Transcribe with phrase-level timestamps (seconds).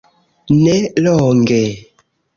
[0.61, 0.73] Ne
[1.09, 1.61] longe.